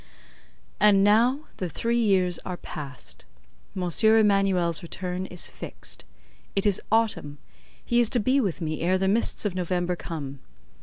And 0.79 1.03
now 1.03 1.41
the 1.57 1.69
three 1.69 1.99
years 1.99 2.39
are 2.39 2.57
past: 2.57 3.23
M. 3.77 3.83
Emanuel's 4.03 4.81
return 4.81 5.27
is 5.27 5.45
fixed. 5.45 6.05
It 6.55 6.65
is 6.65 6.81
Autumn; 6.91 7.37
he 7.85 7.99
is 7.99 8.09
to 8.09 8.19
be 8.19 8.41
with 8.41 8.61
me 8.61 8.81
ere 8.81 8.97
the 8.97 9.07
mists 9.07 9.45
of 9.45 9.53
November 9.53 9.95
come. 9.95 10.39